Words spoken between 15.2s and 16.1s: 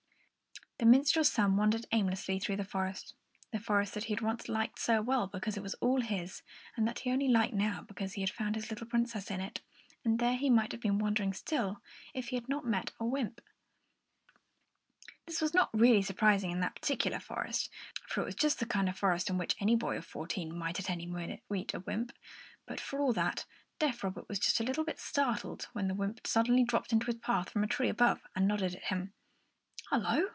This was not really